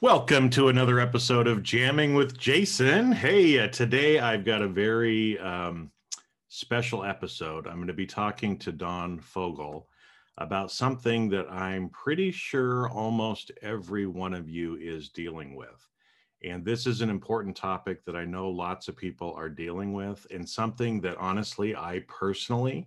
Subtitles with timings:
[0.00, 3.10] Welcome to another episode of Jamming with Jason.
[3.10, 5.90] Hey, uh, today I've got a very um,
[6.46, 7.66] special episode.
[7.66, 9.88] I'm going to be talking to Don Fogel
[10.36, 15.88] about something that I'm pretty sure almost every one of you is dealing with.
[16.44, 20.24] And this is an important topic that I know lots of people are dealing with,
[20.30, 22.86] and something that honestly I personally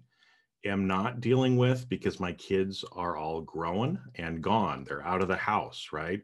[0.64, 4.86] am not dealing with because my kids are all grown and gone.
[4.86, 6.22] They're out of the house, right?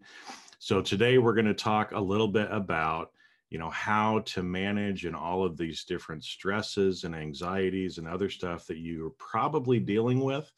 [0.68, 3.14] So today we're going to talk a little bit about
[3.50, 8.30] you know how to manage and all of these different stresses and anxieties and other
[8.30, 10.52] stuff that you're probably dealing with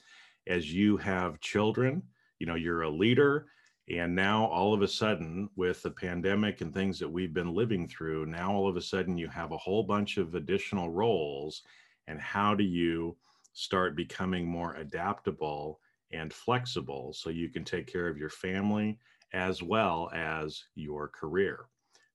[0.47, 2.01] as you have children.
[2.39, 3.49] You know you're a leader
[3.87, 7.87] and now all of a sudden with the pandemic and things that we've been living
[7.87, 11.61] through now all of a sudden you have a whole bunch of additional roles
[12.07, 13.15] and how do you
[13.53, 15.79] start becoming more adaptable
[16.11, 18.97] and flexible so you can take care of your family
[19.33, 21.65] as well as your career.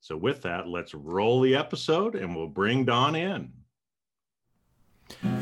[0.01, 3.53] So, with that, let's roll the episode and we'll bring Don in.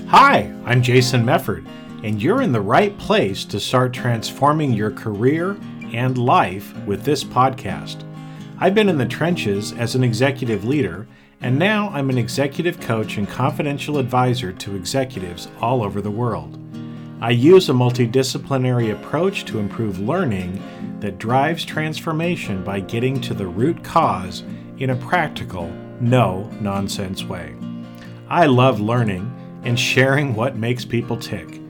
[0.08, 1.66] Hi, I'm Jason Mefford,
[2.04, 5.56] and you're in the right place to start transforming your career
[5.92, 8.04] and life with this podcast.
[8.58, 11.08] I've been in the trenches as an executive leader,
[11.40, 16.61] and now I'm an executive coach and confidential advisor to executives all over the world.
[17.22, 20.60] I use a multidisciplinary approach to improve learning
[20.98, 24.42] that drives transformation by getting to the root cause
[24.78, 27.54] in a practical, no nonsense way.
[28.28, 31.60] I love learning and sharing what makes people tick.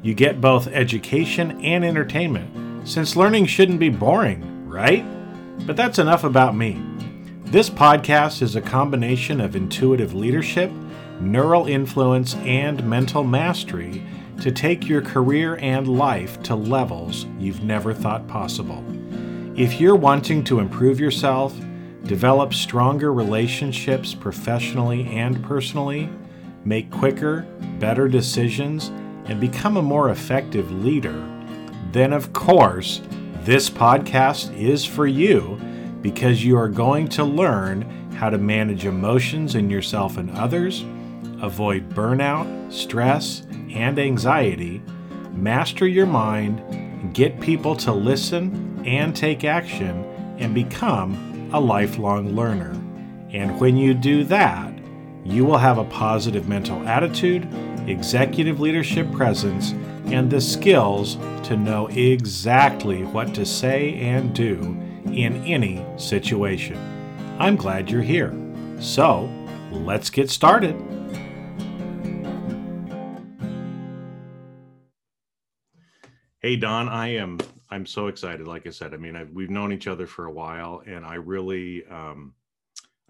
[0.00, 5.04] You get both education and entertainment, since learning shouldn't be boring, right?
[5.66, 6.80] But that's enough about me.
[7.46, 10.70] This podcast is a combination of intuitive leadership,
[11.20, 14.04] neural influence, and mental mastery
[14.40, 18.82] to take your career and life to levels you've never thought possible.
[19.56, 21.54] If you're wanting to improve yourself,
[22.04, 26.08] develop stronger relationships professionally and personally,
[26.64, 27.46] make quicker,
[27.78, 28.88] better decisions,
[29.26, 31.26] and become a more effective leader,
[31.92, 33.02] then of course,
[33.42, 35.60] this podcast is for you
[36.02, 37.82] because you are going to learn
[38.14, 40.84] how to manage emotions in yourself and others,
[41.42, 43.42] avoid burnout, stress,
[43.72, 44.82] and anxiety,
[45.32, 50.04] master your mind, get people to listen and take action,
[50.38, 52.72] and become a lifelong learner.
[53.30, 54.72] And when you do that,
[55.24, 57.46] you will have a positive mental attitude,
[57.86, 59.72] executive leadership presence,
[60.06, 64.58] and the skills to know exactly what to say and do
[65.12, 66.78] in any situation.
[67.38, 68.34] I'm glad you're here.
[68.80, 69.30] So,
[69.70, 70.89] let's get started.
[76.42, 78.48] Hey Don, I am I'm so excited.
[78.48, 81.16] Like I said, I mean, I've, we've known each other for a while, and I
[81.16, 82.32] really um,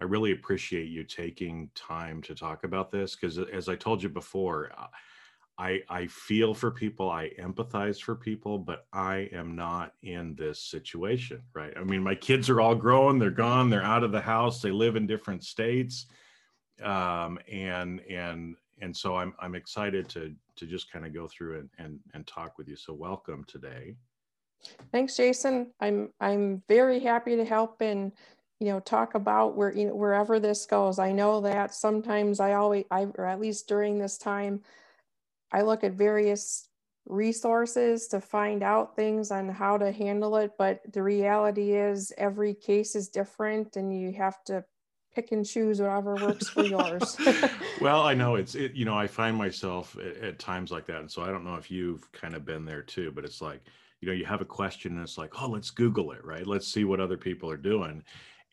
[0.01, 4.09] I really appreciate you taking time to talk about this because, as I told you
[4.09, 4.87] before, uh,
[5.57, 10.59] I I feel for people, I empathize for people, but I am not in this
[10.59, 11.71] situation, right?
[11.77, 14.71] I mean, my kids are all grown, they're gone, they're out of the house, they
[14.71, 16.07] live in different states,
[16.83, 21.59] um, and and and so I'm I'm excited to to just kind of go through
[21.59, 22.75] and and and talk with you.
[22.75, 23.95] So welcome today.
[24.91, 25.71] Thanks, Jason.
[25.79, 28.11] I'm I'm very happy to help and
[28.59, 30.99] you know talk about where you know wherever this goes.
[30.99, 34.61] I know that sometimes I always I or at least during this time,
[35.51, 36.67] I look at various
[37.05, 42.53] resources to find out things on how to handle it but the reality is every
[42.53, 44.63] case is different and you have to
[45.13, 47.17] pick and choose whatever works for yours.
[47.81, 48.73] well, I know it's it.
[48.73, 51.55] You know, I find myself at, at, times like that, and so I don't know
[51.55, 53.11] if you've kind of been there too.
[53.11, 53.61] But it's like,
[53.99, 56.47] you know, you have a question, and it's like, oh, let's Google it, right?
[56.47, 58.03] Let's see what other people are doing,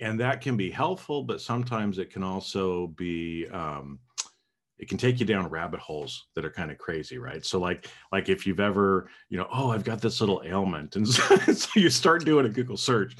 [0.01, 3.49] and that can be helpful, but sometimes it can also be.
[3.49, 4.01] Um,
[4.79, 7.89] it can take you down rabbit holes that are kind of crazy right so like
[8.13, 11.81] like if you've ever you know oh i've got this little ailment and so, so
[11.81, 13.17] you start doing a google search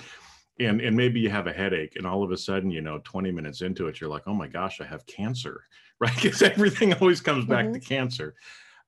[0.61, 3.31] and and maybe you have a headache and all of a sudden you know 20
[3.31, 5.65] minutes into it you're like oh my gosh i have cancer
[6.01, 6.15] right?
[6.23, 7.75] Because everything always comes back mm-hmm.
[7.75, 8.37] to cancer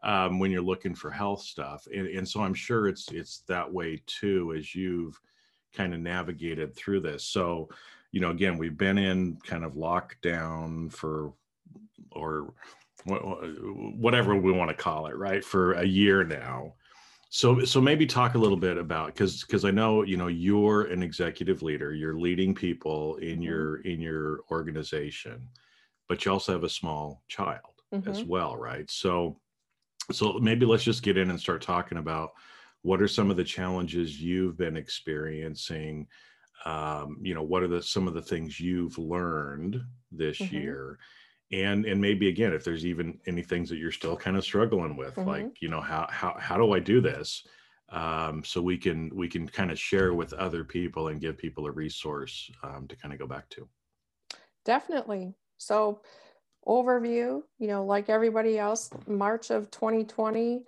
[0.05, 3.71] um, when you're looking for health stuff and, and so i'm sure it's it's that
[3.71, 5.21] way too as you've
[5.75, 7.25] kind of navigated through this.
[7.25, 7.69] So
[8.13, 11.33] you know again we've been in kind of lockdown for
[12.13, 12.53] or
[13.05, 16.75] whatever we want to call it right for a year now
[17.31, 20.82] so, so maybe talk a little bit about because because I know you know you're
[20.82, 21.94] an executive leader.
[21.94, 23.43] You're leading people in mm-hmm.
[23.43, 25.49] your in your organization,
[26.09, 28.11] but you also have a small child mm-hmm.
[28.11, 28.91] as well, right?
[28.91, 29.38] So,
[30.11, 32.31] so maybe let's just get in and start talking about
[32.82, 36.09] what are some of the challenges you've been experiencing
[36.65, 39.81] um, you know what are the some of the things you've learned
[40.12, 40.53] this Mhm.
[40.53, 40.99] year
[41.52, 44.97] and and maybe again if there's even any things that you're still kind of struggling
[44.97, 45.26] with Mhm.
[45.26, 47.47] like you know how how how do i do this
[47.91, 51.67] um, so we can we can kind of share with other people and give people
[51.67, 53.69] a resource um, to kind of go back to
[54.64, 55.35] Definitely.
[55.58, 56.02] So,
[56.67, 60.64] overview, you know, like everybody else, March of 2020,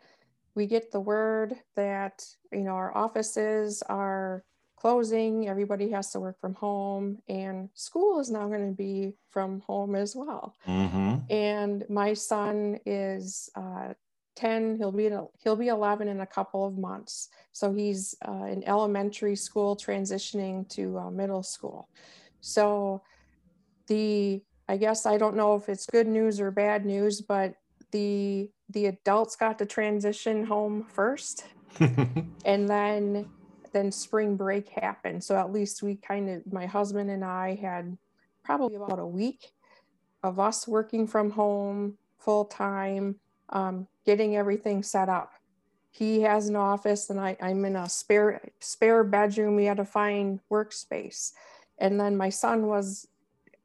[0.55, 4.45] we get the word that, you know, our offices are
[4.83, 9.61] closing, everybody has to work from home, and school is now going to be from
[9.61, 10.57] home as well.
[10.67, 11.19] mm-hmm.
[11.31, 13.95] And my son is uh,
[14.35, 15.09] 10, he'll be,
[15.45, 17.29] he'll be 11 in a couple of months.
[17.53, 21.89] So he's uh, in elementary school transitioning to uh, middle school.
[22.41, 23.03] So,
[23.89, 27.55] the i guess i don't know if it's good news or bad news but
[27.91, 31.45] the the adults got to transition home first
[32.45, 33.29] and then
[33.73, 37.97] then spring break happened so at least we kind of my husband and i had
[38.45, 39.53] probably about a week
[40.23, 43.17] of us working from home full time
[43.51, 45.33] um, getting everything set up
[45.91, 49.85] he has an office and I, i'm in a spare spare bedroom we had to
[49.85, 51.33] find workspace
[51.79, 53.09] and then my son was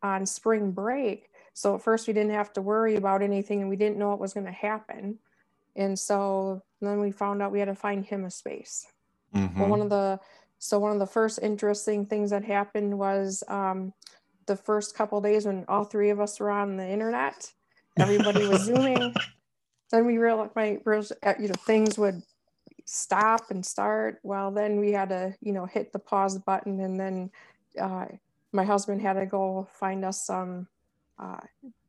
[0.01, 1.29] on spring break.
[1.53, 4.19] So at first we didn't have to worry about anything and we didn't know what
[4.19, 5.19] was going to happen.
[5.75, 8.87] And so then we found out we had to find him a space.
[9.37, 9.59] Mm-hmm.
[9.59, 10.19] Well, one of the
[10.59, 13.93] so one of the first interesting things that happened was um,
[14.47, 17.51] the first couple days when all three of us were on the internet,
[17.97, 19.13] everybody was zooming.
[19.89, 20.79] Then we realized my
[21.39, 22.21] you know things would
[22.83, 24.19] stop and start.
[24.21, 27.31] Well, then we had to you know hit the pause button and then
[27.79, 28.07] uh,
[28.51, 30.67] my husband had to go find us some
[31.19, 31.39] uh,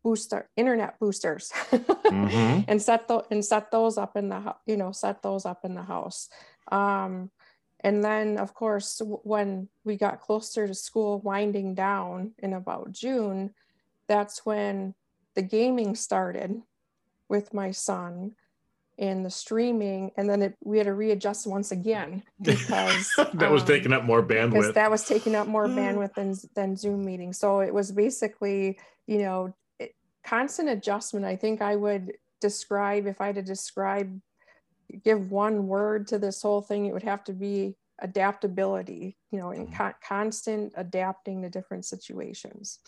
[0.02, 2.64] booster internet boosters Mhm.
[2.68, 5.74] and set the and set those up in the you know set those up in
[5.74, 6.28] the house
[6.70, 7.30] um,
[7.80, 12.92] and then of course w- when we got closer to school winding down in about
[12.92, 13.54] june
[14.08, 14.94] that's when
[15.34, 16.62] the gaming started
[17.28, 18.34] with my son
[18.98, 23.62] and the streaming and then it, we had to readjust once again because that was
[23.62, 27.38] um, taking up more bandwidth that was taking up more bandwidth than than Zoom meetings.
[27.38, 29.94] So it was basically, you know, it,
[30.24, 31.24] constant adjustment.
[31.24, 34.20] I think I would describe if I had to describe,
[35.04, 39.16] give one word to this whole thing, it would have to be adaptability.
[39.30, 39.74] You know, and Mhm.
[39.74, 42.78] con- constant adapting to different situations.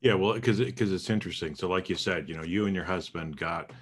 [0.00, 1.54] Yeah, well, because because it's interesting.
[1.54, 3.72] So, like you said, you know, you and your husband got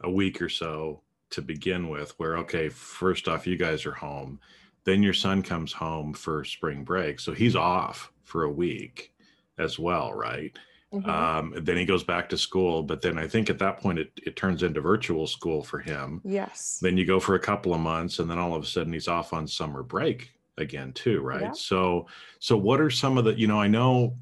[0.00, 4.38] a week or so to begin with, where okay, first off, you guys are home,
[4.84, 9.12] then your son comes home for spring break, so he's off for a week
[9.58, 10.56] as well, right?
[10.92, 11.08] Mhm.
[11.08, 14.12] Um, then he goes back to school, but then I think at that point it,
[14.26, 16.20] it turns into virtual school for him.
[16.24, 16.78] yes.
[16.82, 19.08] Then you go for a couple of months, and then all of a sudden he's
[19.08, 21.40] off on summer break again too, right?
[21.42, 21.52] Yeah.
[21.52, 22.06] So,
[22.40, 23.32] so what are some of the?
[23.38, 24.16] You know, I know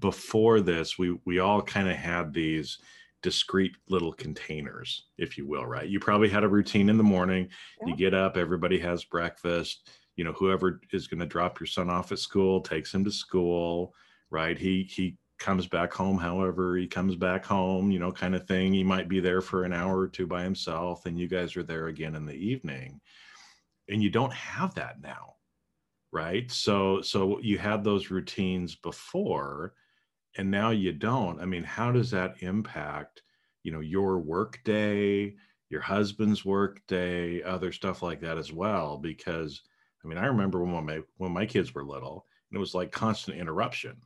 [0.00, 2.78] before this we we all kind of had these
[3.22, 7.48] discrete little containers if you will right you probably had a routine in the morning
[7.84, 11.88] you get up everybody has breakfast you know whoever is going to drop your son
[11.88, 13.94] off at school takes him to school
[14.30, 18.46] right he he comes back home however he comes back home you know kind of
[18.46, 21.56] thing he might be there for an hour or two by himself and you guys
[21.56, 23.00] are there again in the evening
[23.88, 25.36] and you don't have that now
[26.16, 26.50] right?
[26.50, 29.74] So so you had those routines before
[30.38, 31.40] and now you don't.
[31.40, 33.22] I mean how does that impact
[33.62, 35.34] you know your work day
[35.68, 38.96] your husband's work day other stuff like that as well?
[38.96, 39.62] Because
[40.04, 42.92] i mean i remember when my when my kids were little and it was like
[42.92, 43.96] constant interruption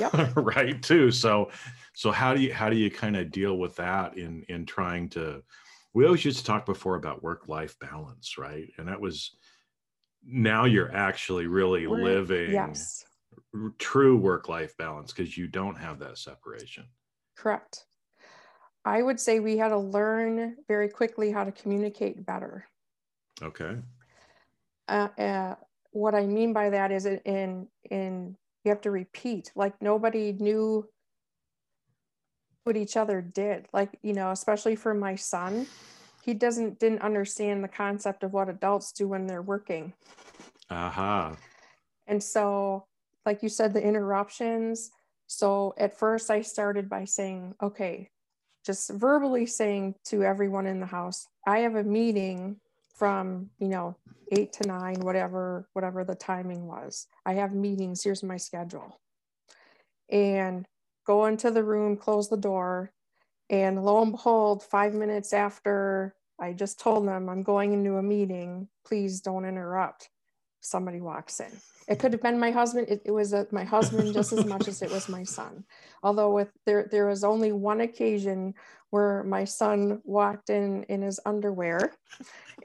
[0.00, 0.36] Yep.
[0.36, 1.50] right too so
[1.94, 5.08] so how do you how do you kind of deal with that in in trying
[5.10, 5.42] to
[5.94, 9.36] we always used to talk before about work life balance right and that was
[10.24, 13.04] now you're actually really We're- living Yes.
[13.78, 16.84] true work life balance because you don't have that separation
[17.36, 17.84] Correct.
[18.84, 22.66] I would say we had to learn very quickly how to communicate better.
[23.42, 23.78] okay
[24.88, 25.54] uh, uh,
[25.92, 30.32] what I mean by that is in, in in you have to repeat like nobody
[30.32, 30.86] knew
[32.64, 35.66] what each other did like you know especially for my son
[36.24, 39.94] he doesn't didn't understand the concept of what adults do when they're working.
[40.68, 41.34] Aha
[42.08, 42.86] and so
[43.24, 44.90] like you said the interruptions
[45.28, 48.08] so at first i started by saying okay
[48.66, 52.56] just verbally saying to everyone in the house i have a meeting
[52.98, 53.96] from you know
[54.32, 57.06] eight to nine whatever whatever the timing was.
[57.24, 59.00] I have meetings here's my schedule.
[60.10, 60.66] And
[61.06, 62.92] go into the room close the door
[63.50, 68.02] and lo and behold five minutes after i just told them i'm going into a
[68.02, 70.10] meeting please don't interrupt
[70.60, 71.50] somebody walks in.
[71.88, 72.88] It could have been my husband.
[72.88, 75.64] It, it was a, my husband just as much as it was my son.
[76.02, 78.54] Although with there there was only one occasion
[78.90, 81.92] where my son walked in in his underwear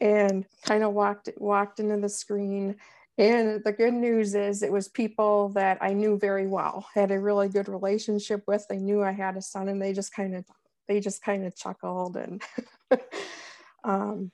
[0.01, 2.75] and kind of walked walked into the screen
[3.17, 7.19] and the good news is it was people that I knew very well, had a
[7.19, 8.65] really good relationship with.
[8.67, 10.45] They knew I had a son and they just kind of
[10.87, 12.41] they just kind of chuckled and
[13.83, 14.31] um,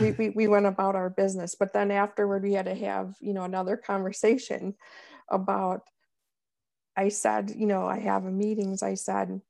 [0.00, 1.54] we, we, we went about our business.
[1.54, 4.74] But then afterward we had to have, you know, another conversation
[5.28, 5.82] about
[6.96, 8.82] I said, you know, I have a meetings.
[8.82, 9.40] I said,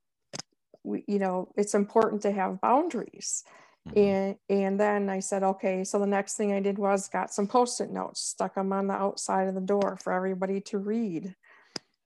[0.85, 3.45] we, you know, it's important to have boundaries.
[3.89, 3.99] Mm-hmm.
[3.99, 5.85] And and then I said, okay.
[5.85, 8.95] So the next thing I did was got some post-it notes, stuck them on the
[8.95, 11.35] outside of the door for everybody to read.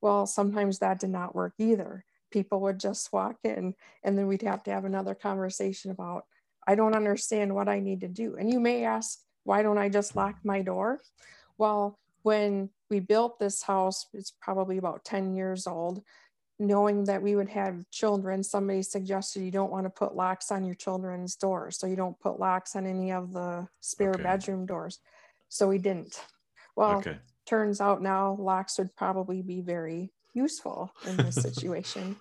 [0.01, 2.05] Well, sometimes that did not work either.
[2.31, 6.25] People would just walk in, and then we'd have to have another conversation about,
[6.67, 8.37] I don't understand what I need to do.
[8.37, 11.01] And you may ask, why don't I just lock my door?
[11.59, 16.03] Well, when we built this house, it's probably about 10 years old
[16.59, 20.65] knowing that we would have children, somebody suggested you don't want to put locks on
[20.65, 21.79] your children's doors.
[21.79, 24.23] So you don't put locks on any of the spare okay.
[24.23, 25.01] bedroom doors.
[25.49, 26.21] So we didn't.
[26.77, 27.19] Well, okay.
[27.47, 32.17] turns out now locks would probably be very useful in this situation.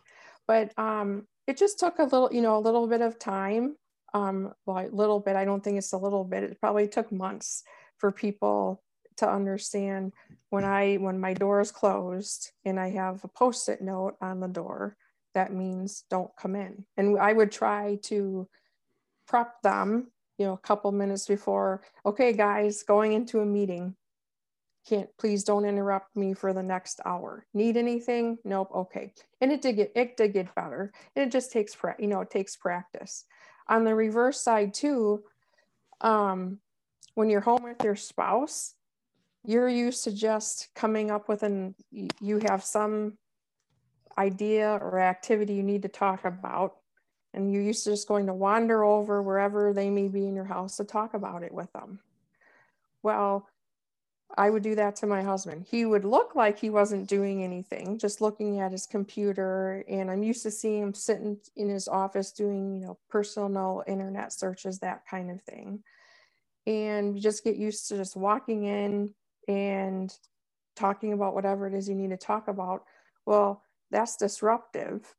[0.47, 3.75] but um, it just took a little, you know, a little bit of time.
[4.13, 7.63] Um, a little bit, I don't think it's a little bit, it probably took months
[7.98, 8.84] for people
[9.17, 10.13] to understand
[10.50, 14.48] when I when my door is closed and I have a post-it note on the
[14.48, 14.96] door,
[15.34, 16.86] that means don't come in.
[16.98, 18.48] And I would try to
[19.27, 23.96] prep them, you know, a couple minutes before, okay, guys, going into a meeting.
[24.88, 27.46] Can't please don't interrupt me for the next hour.
[27.53, 28.38] Need anything?
[28.43, 28.70] Nope.
[28.75, 29.13] Okay.
[29.39, 30.91] And it did get it did get better.
[31.15, 33.25] And it just takes you know, it takes practice.
[33.67, 35.24] On the reverse side too,
[36.01, 36.60] um,
[37.15, 38.75] when you're home with your spouse,
[39.46, 43.17] you're used to just coming up with an you have some
[44.17, 46.75] idea or activity you need to talk about.
[47.34, 50.46] And you're used to just going to wander over wherever they may be in your
[50.46, 52.00] house to talk about it with them.
[53.01, 53.48] Well
[54.37, 57.97] i would do that to my husband he would look like he wasn't doing anything
[57.97, 62.31] just looking at his computer and i'm used to seeing him sitting in his office
[62.31, 65.83] doing you know personal internet searches that kind of thing
[66.65, 69.13] and you just get used to just walking in
[69.47, 70.15] and
[70.75, 72.83] talking about whatever it is you need to talk about,
[73.25, 75.13] well, that's disruptive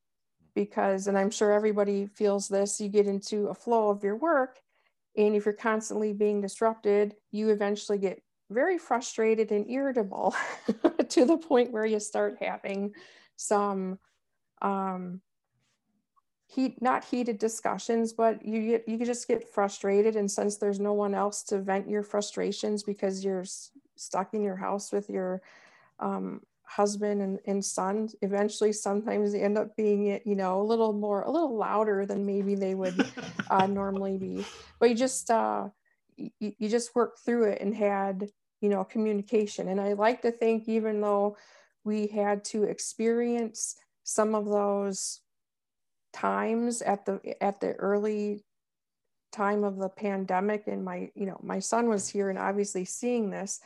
[0.54, 4.61] because, and I'm sure everybody feels this, you get into a flow of your work.
[5.16, 10.35] And if you're constantly being disrupted, you eventually get very frustrated and irritable
[11.09, 12.93] to the point where you start having
[13.37, 13.99] some
[14.63, 15.21] um,
[16.47, 20.17] heat, not heated discussions, but you get, you just get frustrated.
[20.17, 23.45] And since there's no one else to vent your frustrations because you're
[23.97, 25.43] stuck in your house with your
[25.99, 30.93] um, husband and, and son eventually sometimes they end up being you know a little
[30.93, 33.07] more a little louder than maybe they would
[33.51, 34.45] uh, normally be
[34.81, 35.69] but you just uh,
[36.16, 38.28] you, you just work through it and had
[38.61, 39.68] you know communication.
[39.68, 41.37] And i like to think even though
[41.85, 45.21] we had to experience some of those
[46.12, 48.44] times at the at the early
[49.33, 53.30] time of the pandemic and my you know my son was here and obviously seeing
[53.30, 53.61] this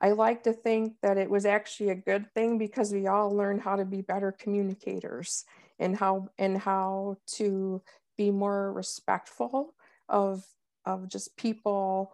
[0.00, 3.62] I like to think that it was actually a good thing because we all learned
[3.62, 5.44] how to be better communicators
[5.78, 7.80] and how and how to
[8.18, 9.74] be more respectful
[10.08, 10.44] of
[10.84, 12.12] of just people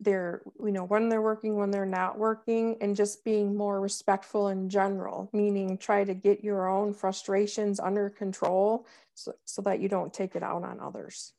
[0.00, 4.48] they're you know when they're working when they're not working and just being more respectful
[4.48, 9.88] in general meaning try to get your own frustrations under control so, so that you
[9.88, 11.32] don't take it out on others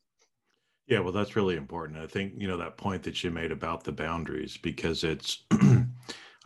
[0.88, 2.00] yeah, well, that's really important.
[2.00, 5.86] I think, you know, that point that you made about the boundaries, because it's, I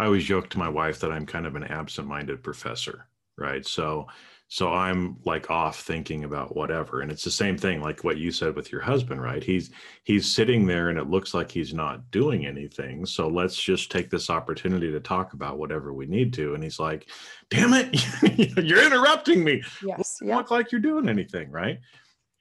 [0.06, 3.06] always joke to my wife that I'm kind of an absent minded professor,
[3.38, 3.66] right?
[3.66, 4.08] So,
[4.54, 7.00] so I'm like off thinking about whatever.
[7.00, 9.42] And it's the same thing, like what you said with your husband, right?
[9.42, 9.72] He's,
[10.04, 13.06] he's sitting there and it looks like he's not doing anything.
[13.06, 16.54] So let's just take this opportunity to talk about whatever we need to.
[16.54, 17.10] And he's like,
[17.50, 19.64] damn it, you're interrupting me.
[19.86, 20.18] Yes.
[20.22, 20.36] Yeah.
[20.36, 21.80] Look like you're doing anything, right?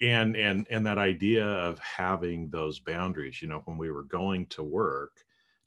[0.02, 4.46] and and and that idea of having those boundaries you know when we were going
[4.46, 5.10] to work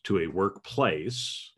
[0.01, 1.52] to a workplace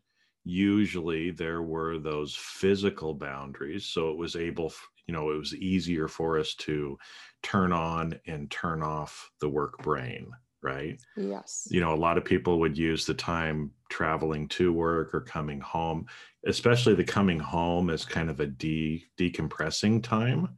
[0.46, 4.72] usually there were those physical boundaries so it was able
[5.08, 6.96] you know it was easier for us to
[7.42, 10.30] turn on and turn off the work brain
[10.62, 11.00] right?
[11.16, 11.68] Yes.
[11.70, 15.60] You know a lot of people would use the time traveling to work or coming
[15.60, 16.06] home
[16.46, 20.56] especially the coming home as kind of a de decompressing time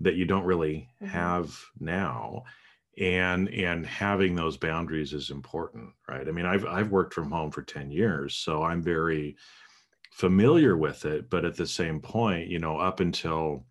[0.00, 1.06] that you don't really mm-hmm.
[1.06, 2.44] have now
[2.98, 6.28] and and having those boundaries is important right?
[6.28, 9.36] I mean i've i've worked from home for 10 years so i'm very
[10.12, 13.66] familiar with it but at the same point you know up until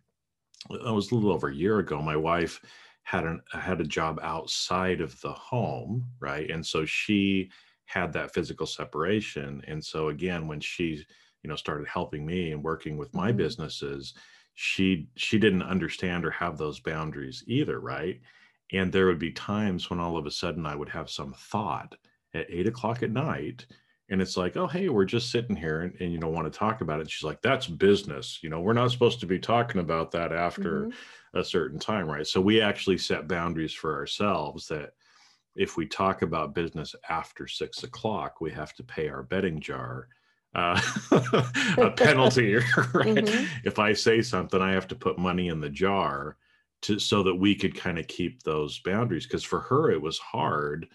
[0.70, 2.60] it was a little over a year ago my wife
[3.04, 6.50] had an had a job outside of the home right?
[6.50, 7.52] And so she
[7.86, 11.04] had that physical separation and so again when she
[11.44, 13.38] you know started helping me and working with my mm-hmm.
[13.38, 14.14] businesses
[14.56, 18.22] she she didn't understand or have those boundaries either right
[18.72, 21.96] and there would be times when all of a sudden I would have some thought
[22.34, 23.66] at eight o'clock at night.
[24.10, 26.58] And it's like, oh, hey, we're just sitting here and, and you know, want to
[26.58, 27.10] talk about it.
[27.10, 28.40] she's like, that's business.
[28.42, 31.40] You know, we're not supposed to be talking about that after mm-hmm.
[31.40, 32.28] a certain time, right?
[32.28, 34.92] So we actually set boundaries for ourselves that
[35.56, 40.08] if we talk about business after six o'clock, we have to pay our betting jar
[40.56, 40.80] uh,
[41.78, 42.56] a penalty,
[42.94, 43.16] right?
[43.26, 43.46] Mm-hmm.
[43.64, 46.38] If I say something, I have to put money in the jar
[46.84, 50.20] to so that we could kind of keep those boundaries because for her it was
[50.20, 50.88] hard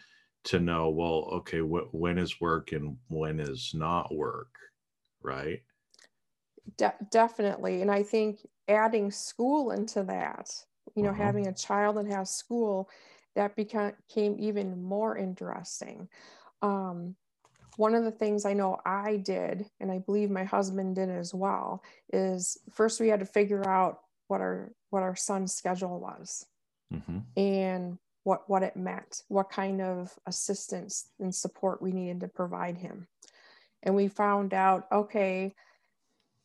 [0.45, 4.55] to know well okay wh- when is work and when is not work
[5.23, 5.63] right
[6.77, 10.51] De- definitely and i think adding school into that
[10.95, 11.23] you know uh-huh.
[11.25, 12.89] having a child that has school
[13.35, 16.09] that became even more interesting
[16.63, 17.15] um,
[17.77, 21.33] one of the things I know I did, and I believe my husband did as
[21.33, 26.47] well, is first we had to figure out what our what our son's schedule was
[26.93, 27.19] mm-hmm.
[27.37, 32.77] and what what it meant what kind of assistance and support we needed to provide
[32.77, 33.07] him
[33.83, 35.55] and we found out okay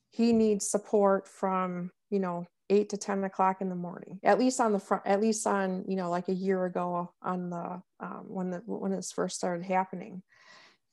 [0.09, 4.59] he needs support from you know 8 to 10 o'clock in the morning at least
[4.59, 8.25] on the front at least on you know like a year ago on the um,
[8.27, 10.23] when the when this first started happening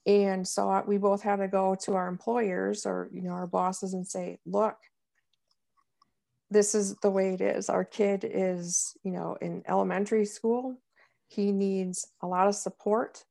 [0.07, 3.95] and so we both had to go to our employers or you know our bosses
[3.95, 4.77] and say look
[6.51, 7.69] this is the way it is.
[7.69, 10.77] Our kid is, you know, in elementary school.
[11.29, 13.25] He needs a lot of support.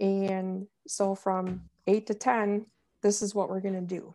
[0.00, 2.66] And so from eight to 10,
[3.02, 4.14] this is what we're going to do.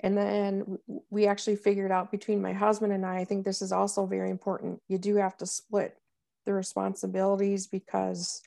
[0.00, 0.78] And then
[1.10, 4.28] we actually figured out between my husband and I, I think this is also very
[4.28, 4.82] important.
[4.88, 5.96] You do have to split
[6.44, 8.42] the responsibilities because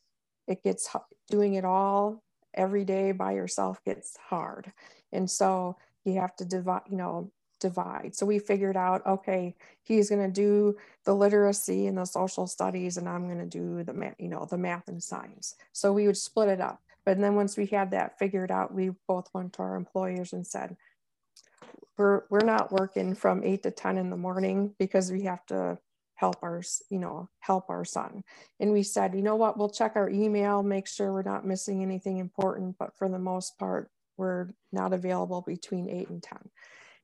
[0.48, 0.90] it gets
[1.30, 4.72] doing it all every day by yourself gets hard.
[5.12, 8.15] And so you have to divide, you know, divide.
[8.15, 12.98] So we figured out, okay, he's going to do the literacy and the social studies,
[12.98, 15.56] and I'm going to do the math, you know, the math and science.
[15.74, 16.82] So we would split it up.
[17.06, 20.46] But then once we had that figured out, we both went to our employers and
[20.46, 20.76] said,
[21.98, 25.78] we're, we're not working from eight to 10 in the morning because we have to
[26.15, 28.24] help our, you know, help our son.
[28.60, 31.82] And we said, you know what, we'll check our email, make sure we're not missing
[31.82, 36.38] anything important, but for the most part, we're not available between eight and 10.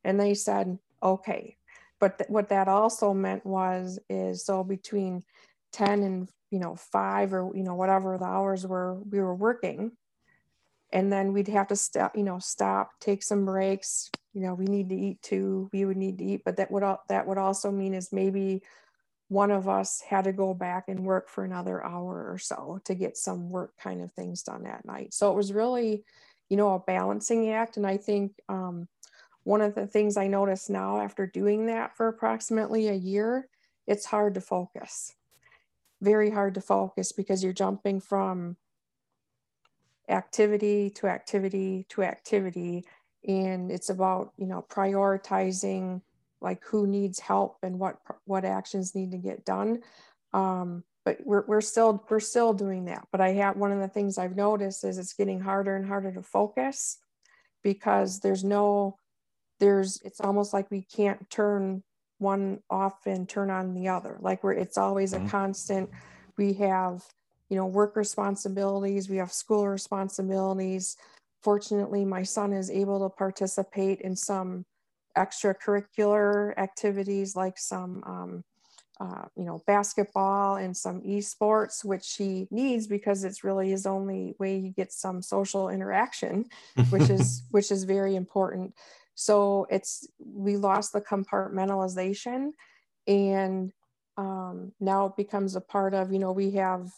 [0.03, 1.57] And they said, okay.
[1.99, 5.23] But th- what that also meant was, is so between
[5.71, 9.91] 10 and, you know, five or, you know, whatever the hours were, we were working.
[10.91, 14.11] And then we'd have to stop, you know, stop, take some breaks.
[14.33, 15.69] You know, we need to eat too.
[15.73, 18.61] We would need to eat, but that would that would also mean is maybe
[19.29, 22.93] one of us had to go back and work for another hour or so to
[22.93, 25.13] get some work kind of things done that night.
[25.13, 26.03] So it was really,
[26.49, 27.77] you know, a balancing act.
[27.77, 28.87] And I think um,
[29.43, 33.47] one of the things I notice now after doing that for approximately a year,
[33.87, 35.13] it's hard to focus.
[36.01, 38.57] Very hard to focus because you're jumping from
[40.09, 42.85] activity to activity to activity.
[43.27, 46.01] And it's about, you know, prioritizing
[46.41, 49.81] like who needs help and what what actions need to get done.
[50.33, 53.07] Um, but we're, we're still we're still doing that.
[53.11, 56.11] But I have one of the things I've noticed is it's getting harder and harder
[56.13, 56.97] to focus
[57.61, 58.97] because there's no
[59.59, 61.83] there's it's almost like we can't turn
[62.19, 64.17] one off and turn on the other.
[64.19, 65.27] Like we're it's always mm-hmm.
[65.27, 65.89] a constant.
[66.37, 67.03] We have
[67.49, 70.97] you know work responsibilities we have school responsibilities.
[71.41, 74.65] Fortunately my son is able to participate in some
[75.17, 78.43] extracurricular activities like some um,
[78.99, 84.35] uh, you know basketball and some esports which he needs because it's really his only
[84.39, 86.45] way he gets some social interaction
[86.89, 88.73] which is which is very important
[89.15, 92.51] so it's we lost the compartmentalization
[93.07, 93.71] and
[94.17, 96.89] um, now it becomes a part of, you know, we have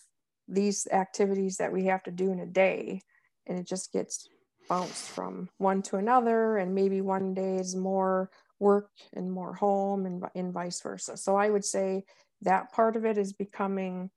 [0.48, 3.02] these activities that we have to do in a day
[3.48, 4.28] and it just gets
[4.68, 10.06] bounced from one to another and maybe one day is more work and more home
[10.06, 11.18] and, and vice versa.
[11.18, 12.04] So I would say
[12.42, 14.10] that part of it is becoming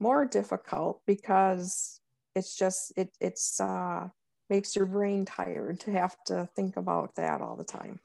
[0.00, 2.00] more difficult because
[2.34, 4.08] it's just it it's uh
[4.50, 8.00] makes your brain tired to have to think about that all the time.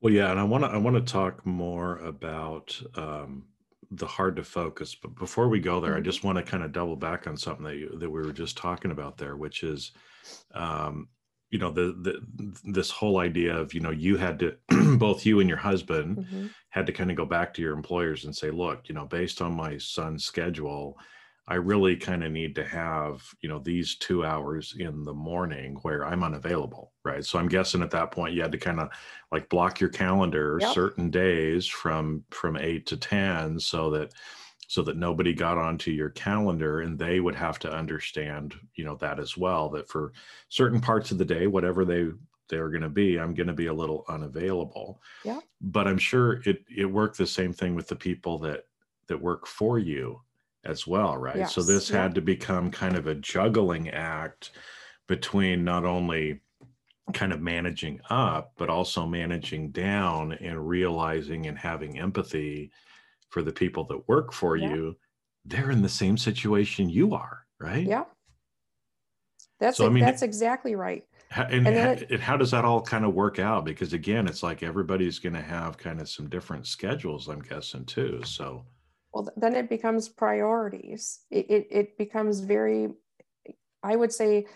[0.00, 3.48] Well, yeah, and I want to I want to talk more about um,
[3.90, 4.94] the hard to focus.
[4.94, 5.96] But before we go there.
[5.96, 8.32] I just want to kind of double back on something that you that we were
[8.32, 9.92] just talking about there, which is,
[10.52, 11.08] um,
[11.50, 14.58] you know, the the this whole idea of you know you had to
[14.98, 16.54] both you and your husband Mhm.
[16.70, 19.42] had to kind of go back to your employers and say, look, you know, based
[19.42, 20.98] on my son's schedule,
[21.50, 25.76] I really kind of need to have, you know, these two hours in the morning
[25.82, 26.92] where I'm unavailable.
[27.04, 27.24] Right.
[27.24, 28.90] So I'm guessing at that point you had to kind of
[29.32, 30.74] like block your calendar Yep.
[30.74, 34.12] certain days from from eight to ten so that
[34.66, 38.96] so that nobody got onto your calendar and they would have to understand, you know,
[38.96, 40.12] that as well, that for
[40.50, 42.08] certain parts of the day, whatever they
[42.50, 45.02] they're going to be, I'm going to be a little unavailable.
[45.24, 45.40] Yeah.
[45.60, 48.64] But I'm sure it it worked the same thing with the people that
[49.08, 50.20] that work for you
[50.68, 51.48] as well, right?
[51.48, 52.02] so this yeah.
[52.02, 54.52] had to become kind of a juggling act
[55.08, 56.40] between not only
[57.14, 62.70] kind of managing up, but also managing down and realizing and having empathy
[63.30, 64.74] for the people that work for Yeah.
[64.74, 64.96] you.
[65.46, 67.86] They're in the same situation you are, right?
[67.86, 68.04] Yeah.
[69.58, 71.04] That's So, I mean- that's exactly right.
[71.34, 73.64] And, And it- and how does that all kind of work out?
[73.64, 77.84] Because again, it's like everybody's going to have kind of some different schedules, I'm guessing
[77.86, 78.20] too.
[78.24, 78.66] So,
[79.12, 81.20] Well, then it becomes priorities.
[81.30, 82.90] It, it, it becomes very,
[83.82, 84.46] I would say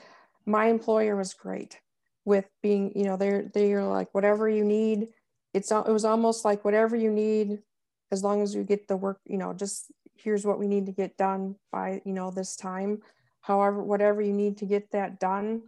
[0.45, 1.81] my employer was great
[2.25, 5.09] with being, you know, they're, they're like, whatever you need,
[5.55, 7.59] it's, it was almost like whatever you need,
[8.11, 10.93] as long as you get the work, you know, just here's what we need to
[10.93, 13.01] get done by, you know, this time.
[13.41, 15.63] However, whatever you need to get that done,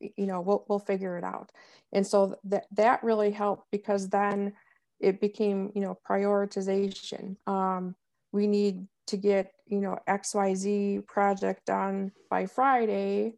[0.00, 1.50] you know, we'll, we'll figure it out.
[1.92, 4.54] And so that, that really helped because then
[5.00, 7.36] it became, you know, prioritization.
[7.46, 7.94] Um,
[8.32, 13.34] we need to get you know xyz project done by friday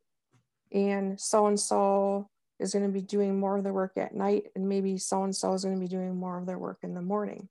[0.73, 2.29] and so and so
[2.59, 5.35] is going to be doing more of the work at night and maybe so and
[5.35, 7.49] so is going to be doing more of their work in the morning.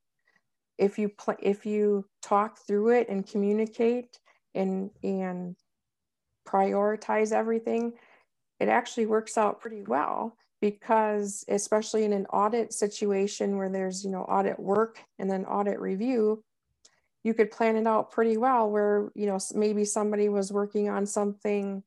[0.77, 4.17] If you pl- if you talk through it and communicate
[4.55, 5.55] and and
[6.47, 7.93] prioritize everything
[8.59, 14.11] it actually works out pretty well because especially in an audit situation where there's you
[14.11, 16.43] know audit work and then audit review
[17.23, 21.05] you could plan it out pretty well where you know maybe somebody was working on
[21.05, 21.83] something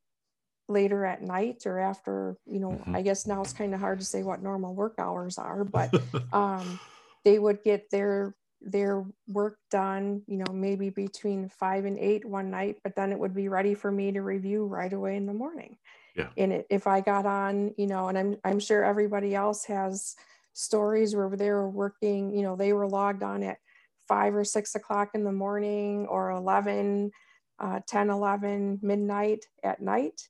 [0.68, 2.96] later at night or after you know Mhm.
[2.96, 5.90] i guess now it's kind of hard to say what normal work hours are but
[6.32, 6.80] um,
[7.24, 12.50] they would get their their work done you know maybe between five and eight one
[12.50, 15.34] night but then it would be ready for me to review right away in the
[15.34, 15.76] morning
[16.16, 16.30] Yeah.
[16.36, 20.16] and it, if i got on you know and i'm i'm sure everybody else has
[20.54, 23.58] stories where they were working you know they were logged on at
[24.08, 27.10] five or six o'clock in the morning or 11
[27.58, 30.28] uh, 10 11 midnight at night.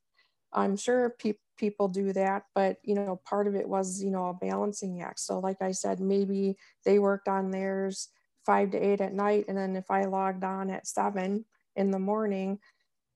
[0.52, 4.26] I'm sure pe- people do that but you know part of it was you know
[4.28, 5.20] a balancing act.
[5.20, 8.08] So like i said maybe they worked on theirs
[8.44, 11.98] five to eight at night and then if i logged on at seven in the
[11.98, 12.58] morning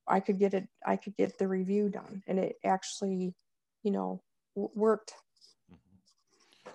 [0.08, 2.22] i could get it i could get the review done.
[2.26, 3.34] And it actually
[3.82, 4.22] you know
[4.56, 5.14] w- worked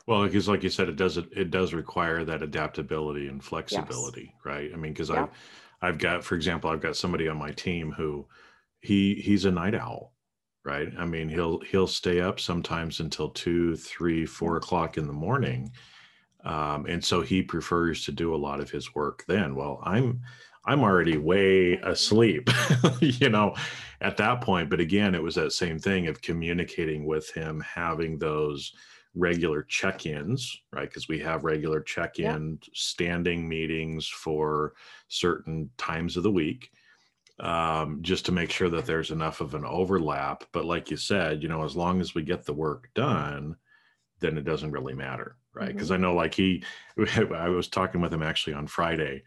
[0.08, 4.72] well, because like you said, it does it does require that adaptability and flexibility, right?
[4.74, 5.24] I mean, because Yeah.
[5.24, 5.30] I've
[5.82, 8.28] I've got, for example, I've got somebody on my team who
[8.82, 10.14] he he's a night owl,
[10.64, 10.92] right?
[10.98, 15.72] I mean, he'll he'll stay up sometimes until two, three, four o'clock in the morning,
[16.44, 19.56] um, and so he prefers to do a lot of his work then.
[19.56, 20.22] Well, I'm
[20.66, 22.50] I'm already way asleep,
[23.00, 23.56] you know,
[24.02, 24.70] at that point.
[24.70, 28.74] But again, it was that same thing of communicating with him, having those
[29.16, 30.90] regular check-ins, right?
[30.90, 34.74] Because we have regular check-in standing meetings for
[35.08, 36.72] certain times of the week,
[37.40, 40.44] um, just to make sure that there's enough of an overlap.
[40.52, 43.56] But like you said, you know, as long as we get the work done,
[44.20, 45.74] then it doesn't really matter, right?
[45.74, 46.64] Because I know, like he,
[47.18, 49.24] I was talking with him actually on Friday,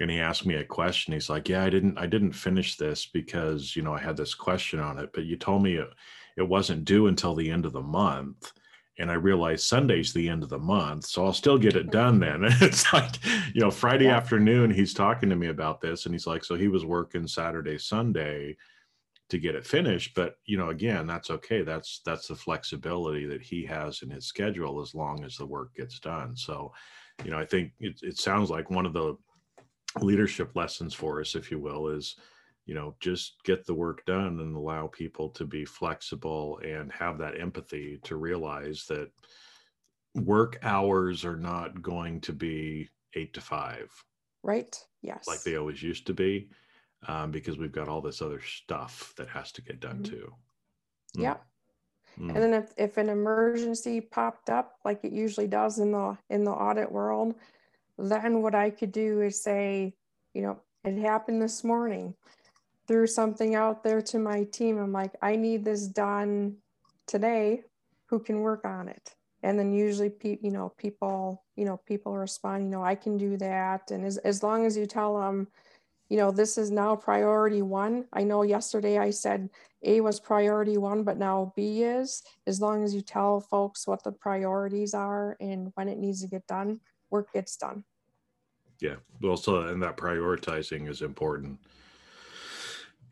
[0.00, 1.12] and he asked me a question.
[1.14, 4.34] He's like, "Yeah, I didn't, I didn't finish this because you know I had this
[4.34, 5.88] question on it, but you told me it,
[6.36, 8.52] it wasn't due until the end of the month."
[8.98, 12.18] And I realized Sunday's the end of the month, so I'll still get it done
[12.18, 12.44] then.
[12.44, 13.16] And it's like,
[13.54, 14.16] you know, Friday Yeah.
[14.16, 17.78] afternoon, he's talking to me about this, and he's like, so he was working Saturday,
[17.78, 18.56] Sunday
[19.28, 20.14] to get it finished.
[20.14, 21.62] But you know, again, that's okay.
[21.62, 25.74] That's that's the flexibility that he has in his schedule as long as the work
[25.74, 26.36] gets done.
[26.36, 26.72] So,
[27.24, 29.16] you know, I think it, it sounds like one of the
[30.00, 32.16] leadership lessons for us, if you will, is
[32.66, 37.16] you know just get the work done and allow people to be flexible and have
[37.18, 39.10] that empathy to realize that
[40.14, 43.90] work hours are not going to be eight to five
[44.42, 46.48] right yes like they always used to be
[47.08, 50.04] um, because we've got all this other stuff that has to get done Mhm.
[50.04, 50.34] too
[51.16, 51.36] Mm, yeah
[52.18, 52.34] mm.
[52.34, 56.44] And then if, if an emergency popped up, like it usually does in the in
[56.44, 57.34] the audit world,
[57.98, 59.94] then what I could do is say,
[60.34, 62.14] you know, it happened this morning.
[62.86, 64.78] Threw something out there to my team.
[64.78, 66.56] I'm like, I need this done
[67.06, 67.62] today.
[68.06, 69.14] Who can work on it?
[69.42, 73.16] And then usually, pe- you know, people, you know, people respond, you know, I can
[73.16, 73.90] do that.
[73.90, 75.48] And as, as long as you tell them,
[76.08, 78.04] you know, this is now priority one.
[78.12, 79.50] I know yesterday I said
[79.82, 82.22] A was priority one, but now B is.
[82.46, 86.28] As long as you tell folks what the priorities are and when it needs to
[86.28, 87.84] get done, work gets done.
[88.80, 88.96] Yeah.
[89.20, 91.58] Well, so and that prioritizing is important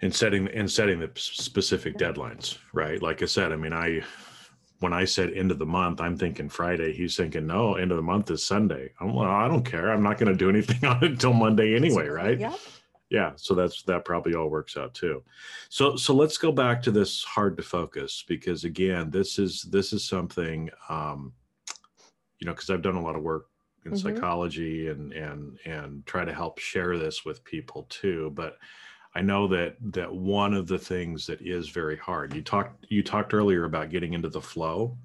[0.05, 3.01] in setting in setting the specific deadlines, right?
[3.01, 4.03] Like I said, I mean, I
[4.81, 6.93] when I said end of the month, I'm thinking Friday.
[6.93, 8.93] He's thinking no, end of the month is Sunday.
[9.01, 9.91] I'm well, I don't care.
[9.91, 12.39] I'm not going to do anything on it until Monday anyway, right?
[12.39, 12.55] Yeah
[13.11, 15.23] yeah so that's that probably all works out too
[15.69, 19.93] so so let's go back to this hard to focus because again this is this
[19.93, 21.31] is something um
[22.39, 23.51] you know because i've done a lot of work
[23.85, 24.01] in mm-hmm.
[24.01, 28.57] psychology and and and try to help share this with people too but
[29.15, 33.03] i know that that one of the things that is very hard you talked you
[33.03, 34.97] talked earlier about getting into the flow.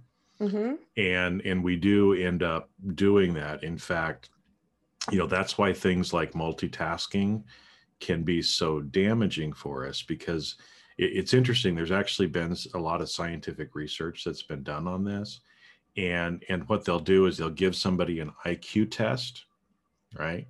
[0.41, 0.75] Mm-hmm.
[0.95, 3.61] and and we do end up doing that.
[3.61, 4.29] In fact
[5.11, 7.43] you know that's why things like multitasking
[7.99, 10.55] can be so damaging for us because
[10.97, 15.03] it, it's interesting there's actually been a lot of scientific research that's been done on
[15.03, 15.41] this.
[15.97, 19.43] And and what they'll do is they'll give somebody an iq test
[20.17, 20.47] right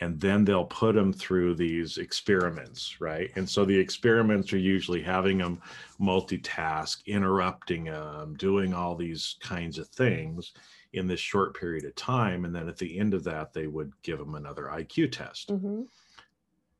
[0.00, 5.02] and then they'll put them through these experiments right and so the experiments are usually
[5.02, 5.60] having them
[6.00, 10.52] multitask interrupting them doing all these kinds of things
[10.94, 13.92] in this short period of time and then at the end of that they would
[14.02, 15.82] give them another iq test mm-hmm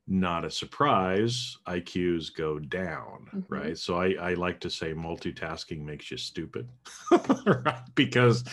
[0.07, 3.55] not a surprise, IQs go down, mm-hmm.
[3.55, 3.79] right?
[3.79, 6.69] So I, I like to say multitasking makes you stupid,
[7.47, 7.83] right?
[7.95, 8.45] Because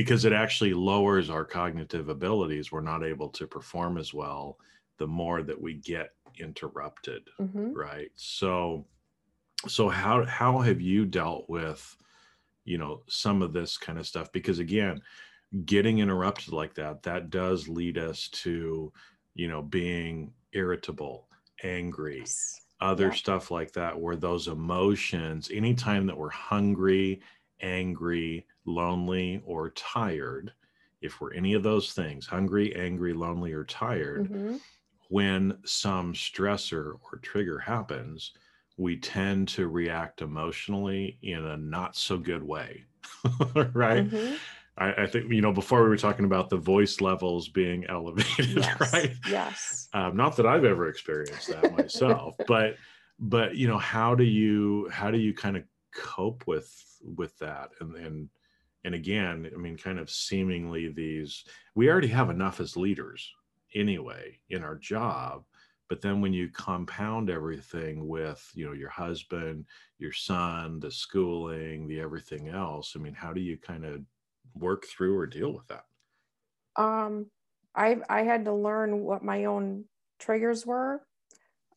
[0.00, 2.72] because it actually lowers our cognitive abilities.
[2.72, 4.56] We're not able to perform as well
[4.96, 7.74] the more that we get interrupted, mm-hmm.
[7.74, 8.10] right?
[8.14, 8.86] So
[9.68, 11.94] so how how have you dealt with
[12.64, 15.02] you know some of this kind of stuff because again
[15.66, 18.90] getting interrupted like that that does lead us to
[19.34, 21.28] you know being irritable,
[21.62, 22.62] angry, yes.
[22.80, 23.12] other yeah.
[23.12, 27.20] stuff like that, where those emotions, anytime that we're hungry,
[27.60, 30.52] angry, lonely, or tired,
[31.02, 34.56] if we're any of those things, hungry, angry, lonely, or tired, mm-hmm.
[35.08, 38.32] when some stressor or trigger happens,
[38.76, 42.84] we tend to react emotionally in a not so good way.
[43.74, 44.08] right?
[44.08, 44.34] Mm-hmm.
[44.78, 48.56] I, I, think you know before we were talking about the voice levels being elevated,
[48.56, 48.92] yes.
[48.92, 49.14] right?
[49.28, 49.88] Yes.
[49.92, 52.76] Um, not that I've ever experienced that myself, but
[53.18, 57.70] but you know how do you how do you kind of cope with with that
[57.80, 58.28] and and
[58.84, 63.30] and again, I mean, kind of seemingly these we already have enough as leaders
[63.74, 65.44] anyway in our job
[65.88, 69.64] but then when you compound everything with you know your husband
[69.98, 74.00] your son the schooling the everything else i mean how do you kind of
[74.54, 75.84] work through or deal with that?
[76.76, 77.26] Um,
[77.74, 79.84] I I had to learn what my own
[80.18, 81.02] triggers were,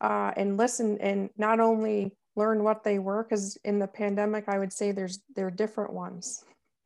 [0.00, 4.58] uh, and listen, and not only learn what they were, because in the pandemic, I
[4.58, 6.44] would say there's there are different ones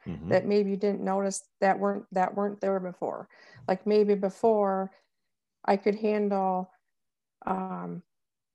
[0.09, 0.29] mm-hmm.
[0.31, 3.29] that maybe you didn't notice that weren't that weren't there before.
[3.67, 4.91] Like maybe before,
[5.65, 6.71] I could handle
[7.47, 8.03] um,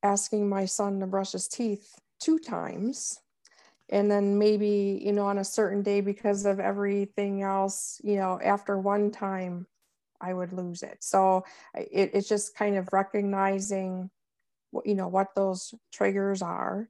[0.02, 3.20] asking my son to brush his teeth two times
[3.89, 8.39] and then maybe you know on a certain day because of everything else you know
[8.44, 9.68] after one time
[10.22, 11.44] i would lose it so
[11.76, 14.10] it, it's just kind of recognizing
[14.72, 16.89] what you know what those triggers are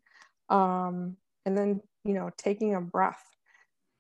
[0.50, 3.33] um, and then you know taking a breath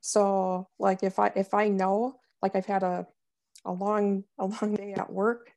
[0.06, 3.08] so like if i if i know like i've had a
[3.66, 5.52] a long a long day at work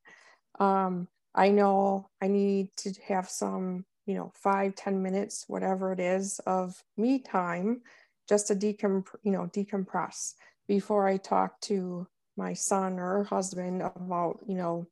[0.60, 6.00] um, i know i need to have some you know, five ten minutes, whatever it
[6.00, 7.82] is, of me time
[8.28, 10.34] just to decomp, you know, decompress
[10.66, 12.06] before I talk to
[12.36, 14.86] my son or husband about, you know,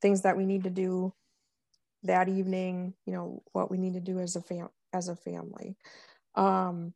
[0.00, 1.12] things that we need to do
[2.02, 5.76] that evening, you know, what we need to do as a fam as a family.
[6.34, 6.94] Um,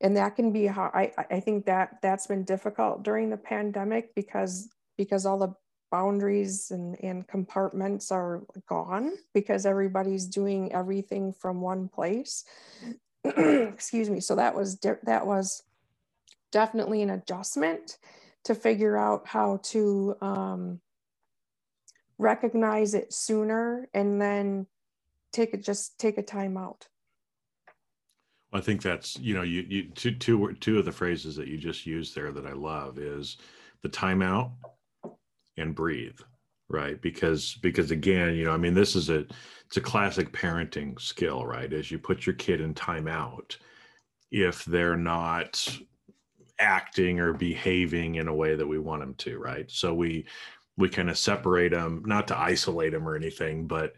[0.00, 4.14] and that can be how I, I think that that's been difficult during the pandemic
[4.14, 5.54] because because all the
[5.90, 12.44] boundaries and, and compartments are gone because everybody's doing everything from one place.
[13.24, 14.20] Excuse me.
[14.20, 15.62] So that was that was
[16.52, 17.98] definitely an adjustment
[18.44, 20.80] to figure out how to um,
[22.18, 24.66] recognize it sooner and then
[25.32, 26.86] take it just take a time out.
[28.52, 31.58] I think that's you know you, you two, two, two of the phrases that you
[31.58, 33.38] just used there that I love is
[33.82, 34.52] the timeout
[35.56, 36.18] and breathe
[36.68, 37.00] right?
[37.00, 39.24] Because because again you know i mean this is a
[39.66, 41.72] it's a classic parenting skill right?
[41.72, 43.56] As you put your kid in timeout
[44.30, 45.78] if they're not
[46.58, 49.70] acting or behaving in a way that we want them to right?
[49.70, 50.26] So we
[50.76, 53.94] we kind of separate them not to isolate them or anything but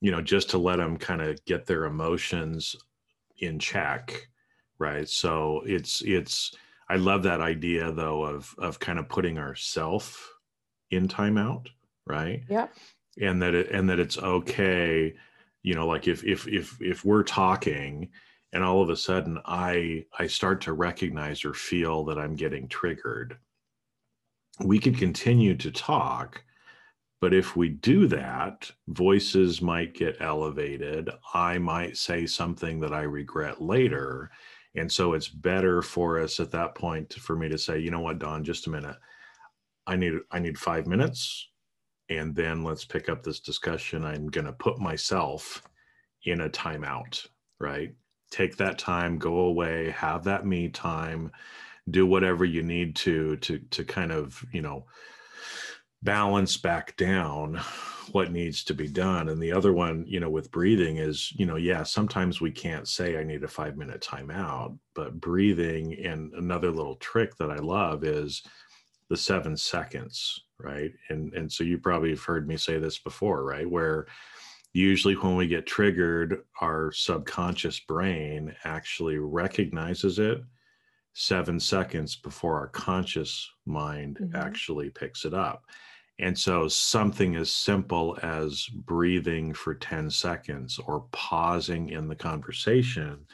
[0.00, 2.76] you know just to let them kind of get their emotions
[3.42, 4.28] in check
[4.78, 5.08] right?
[5.08, 6.52] So it's it's
[6.88, 10.32] i love that idea though of of kind of putting ourself
[10.90, 11.68] in timeout
[12.06, 12.42] right?
[12.48, 12.68] Yeah
[13.20, 15.14] and that it and that it's okay
[15.62, 18.08] you know like if if if if we're talking
[18.52, 22.68] and all of a sudden i i start to recognize or feel that i'm getting
[22.68, 23.36] triggered
[24.60, 26.42] we could continue to talk
[27.22, 31.08] but if we do that voices might get elevated.
[31.32, 34.28] I might say something that i regret later.
[34.74, 38.00] And so it's better for us at that point for me to say you know
[38.00, 38.96] what don just a minute.
[39.86, 41.48] I need i need 5 minutes
[42.08, 44.04] and then let's pick up this discussion.
[44.04, 45.62] I'm going to put myself
[46.24, 47.24] in a timeout
[47.60, 47.94] right?
[48.32, 51.30] Take that time go away have that me time
[51.88, 54.86] do whatever you need to to to kind of you know
[56.02, 57.60] balance back down
[58.12, 59.28] what needs to be done.
[59.28, 62.88] And the other one you know with breathing is you know yeah sometimes we can't
[62.88, 67.56] say i need a 5 minute timeout but breathing and another little trick that i
[67.56, 68.42] love is
[69.08, 70.92] the 7 seconds right?
[71.10, 73.68] And and so you probably have heard me say this before right?
[73.68, 74.06] Where
[74.72, 80.42] usually when we get triggered our subconscious brain actually recognizes it
[81.14, 84.34] seven seconds before our conscious mind mm-hmm.
[84.34, 85.64] actually picks it up
[86.18, 93.26] and so something as simple as breathing for 10 seconds or pausing in the conversation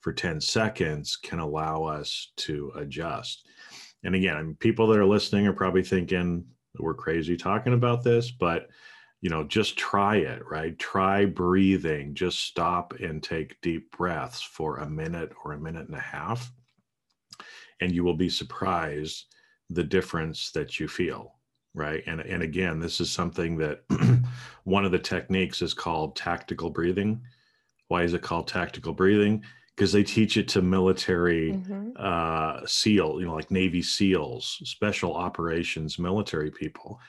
[0.00, 3.46] for 10 seconds can allow us to adjust.
[4.04, 6.44] And again people that are listening are probably thinking
[6.78, 8.68] we're crazy talking about this but
[9.20, 10.76] you know just try it right?
[10.78, 12.14] Try breathing.
[12.14, 16.50] Just stop and take deep breaths for a minute or a minute and a half
[17.80, 19.26] and you will be surprised
[19.70, 21.34] the difference that you feel
[21.74, 23.82] right and and again this is something that
[24.64, 27.20] one of the techniques is called tactical breathing
[27.88, 29.42] why is it called tactical breathing
[29.76, 31.90] because they teach it to military mm-hmm.
[31.96, 37.00] uh, SEAL, you know, like Navy SEALs, special operations military people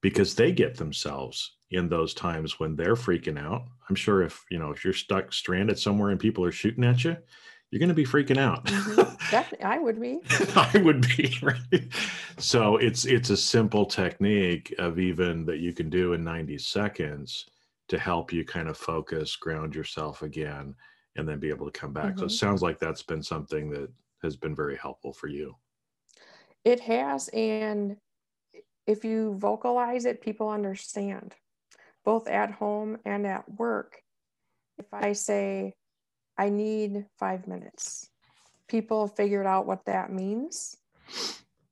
[0.00, 3.62] because they get themselves in those times when they're freaking out.
[3.88, 7.04] I'm sure if, you know, if you're stuck stranded somewhere and people are shooting at
[7.04, 7.16] you,
[7.70, 8.64] you're going to be freaking out.
[8.64, 9.64] Mm-hmm.
[9.64, 10.20] I would be.
[10.56, 11.88] I would be, right?
[12.38, 17.46] So it's it's a simple technique of even that you can do in 90 seconds
[17.88, 20.74] to help you kind of focus, ground yourself again,
[21.16, 22.12] and then be able to come back.
[22.12, 22.18] Mm-hmm.
[22.18, 22.34] So it mm-hmm.
[22.34, 23.90] sounds like that's been something that
[24.22, 25.54] has been very helpful for you.
[26.64, 27.96] It has and
[28.86, 31.34] if you vocalize it, people understand,
[32.06, 34.02] both at home and at work.
[34.78, 35.74] If I say,
[36.38, 38.08] I need five minutes,
[38.68, 40.76] people figured out what that means.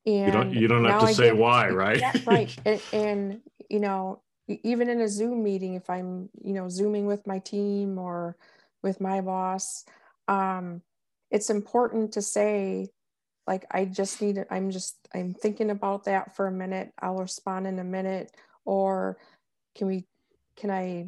[0.05, 2.01] And you don't, you don't have to I say get, why, right?
[2.01, 2.59] Yeah, right.
[2.67, 7.27] and, and, you know, even in a Zoom meeting, if I'm, you know, Zooming with
[7.27, 8.37] my team or
[8.83, 9.85] with my boss,
[10.29, 10.83] um,
[11.31, 12.91] it's important to say,
[13.47, 17.67] like i just need i'm just i'm thinking about that for a minute i'll respond
[17.67, 19.17] in a minute or
[19.77, 20.05] can we
[20.57, 21.07] can i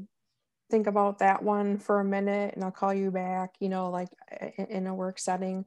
[0.70, 4.08] think about that one for a minute and i'll call you back you know like
[4.70, 5.64] in a work setting.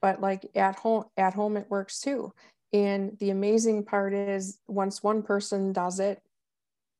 [0.00, 2.32] But like at home at home it works too.
[2.72, 6.22] And the amazing part is once one person does it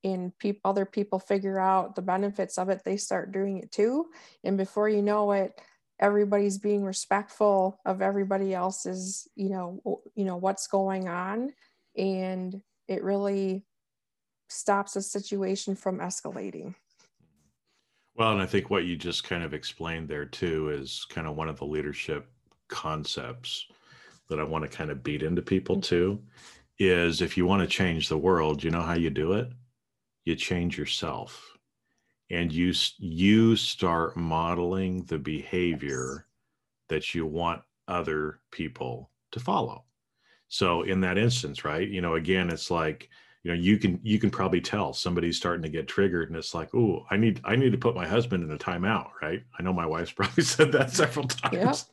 [0.04, 4.06] and pe- other people figure out the benefits of it they start doing it too.
[4.44, 5.60] And before you know it
[5.98, 11.52] everybody's being respectful of everybody else's you know you know what's going on.
[11.96, 13.64] And it really
[14.48, 16.74] stops a situation from escalating
[18.14, 21.36] well and i think what you just kind of explained there too is kind of
[21.36, 22.28] one of the leadership
[22.68, 23.66] concepts
[24.28, 25.82] that i want to kind of beat into people mm-hmm.
[25.82, 26.22] too
[26.78, 29.48] is if you want to change the world you know how you do it?
[30.24, 31.56] You change yourself.
[32.30, 36.26] And you you start modeling the behavior
[36.88, 39.84] that you want other people to follow.
[40.48, 43.08] So in that instance right you know again it's like
[43.42, 46.54] you know you can you can probably tell somebody's starting to get triggered and it's
[46.54, 49.42] like oh i need i need to put my husband in a timeout right?
[49.58, 51.86] I know my wife's probably said that several times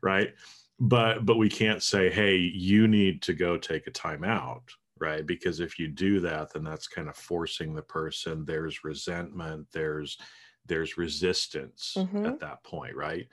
[0.00, 0.34] right?
[0.80, 4.62] But but we can't say hey you need to go take a timeout
[4.98, 5.26] right?
[5.26, 8.44] Because if you do that then that's kind of forcing the person.
[8.44, 9.66] There's resentment.
[9.72, 10.18] There's
[10.66, 12.24] there's resistance mm-hmm.
[12.26, 13.26] at that point right?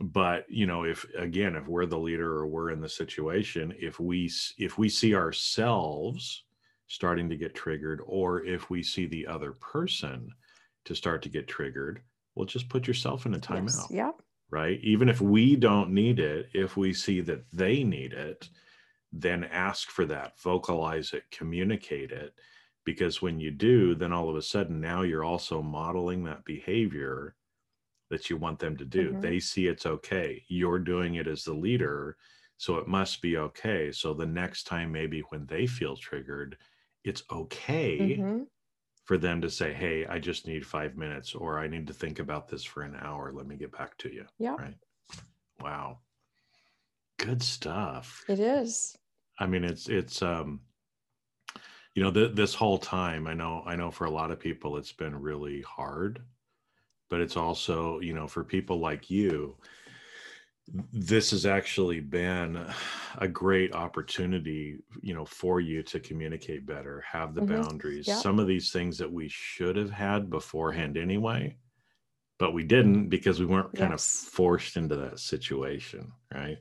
[0.00, 4.00] But you know if again if we're the leader or we're in the situation if
[4.00, 6.44] we if we see ourselves
[6.86, 10.30] starting to get triggered, or if we see the other person
[10.84, 12.02] to start to get triggered,
[12.34, 13.64] well, just put yourself in a timeout.
[13.64, 13.86] Yes.
[13.90, 14.22] Yep.
[14.50, 14.78] Right.
[14.82, 18.48] Even if we don't need it, if we see that they need it,
[19.12, 22.34] then ask for that, vocalize it, communicate it.
[22.84, 27.34] Because when you do, then all of a sudden now you're also modeling that behavior
[28.10, 29.12] that you want them to do.
[29.12, 29.22] Mhm.
[29.22, 30.44] They see it's okay.
[30.48, 32.18] You're doing it as the leader.
[32.58, 33.90] So it must be okay.
[33.90, 36.58] So the next time, maybe when they feel triggered,
[37.04, 38.48] it's okay Mhm.
[39.04, 42.18] for them to say, Hey, I just need five minutes, or I need to think
[42.18, 43.32] about this for an hour.
[43.32, 44.26] Let me get back to you.
[44.38, 44.56] Yeah.
[44.58, 44.78] Right.
[45.60, 46.00] Wow.
[47.16, 48.24] Good stuff.
[48.28, 48.96] It is.
[49.38, 50.62] I mean, it's, it's, um,
[51.94, 54.76] you know, th- this whole time, I know, I know for a lot of people,
[54.76, 56.24] it's been really hard,
[57.10, 59.58] but it's also, you know, for people like you,
[60.66, 62.66] this has actually been
[63.18, 67.64] a great opportunity you know for you to communicate better have the Mhm.
[67.68, 71.54] boundaries some of these things that we should have had beforehand anyway
[72.38, 73.94] but we didn't because we weren't kind Yes.
[73.94, 76.58] of forced into that situation right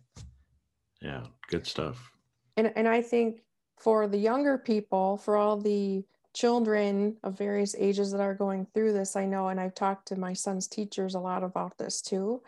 [1.01, 2.11] yeah good stuff
[2.57, 3.41] And and I think
[3.79, 8.93] for the younger people, for all the children of various ages that are going through
[8.93, 12.41] this, I know, and I've talked to my son's teachers a lot about this too.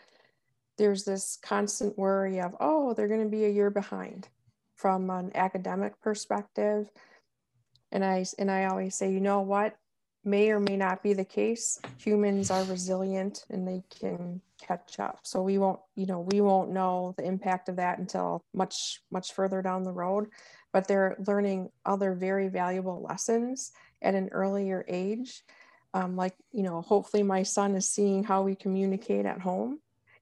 [0.78, 4.28] There's this constant worry of, oh, they're going to be a year behind
[4.74, 6.90] from an academic perspective.
[7.90, 9.76] And I and I always say, you know what?
[10.24, 11.80] May or may not be the case.
[11.98, 15.20] Humans are resilient and they can catch up.
[15.22, 19.32] So we won't, you know, we won't know the impact of that until much, much
[19.32, 20.28] further down the road.
[20.72, 23.70] But they're learning other very valuable lessons
[24.02, 25.42] at an earlier age.
[25.94, 29.78] Um, like, you know, hopefully my son is seeing how we communicate at home